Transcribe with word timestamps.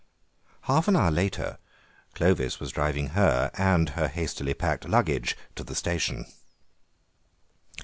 Half 0.61 0.87
an 0.87 0.95
hour 0.95 1.11
later 1.11 1.59
Clovis 2.15 2.59
was 2.59 2.71
driving 2.71 3.09
her 3.09 3.51
and 3.53 3.89
her 3.89 4.07
hastily 4.07 4.55
packed 4.55 4.89
luggage 4.89 5.37
to 5.53 5.63
the 5.63 5.75
station. 5.75 6.25